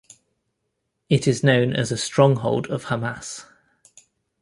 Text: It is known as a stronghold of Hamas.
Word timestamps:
It 1.09 1.27
is 1.27 1.43
known 1.43 1.75
as 1.75 1.91
a 1.91 1.95
stronghold 1.95 2.65
of 2.71 2.85
Hamas. 2.85 3.45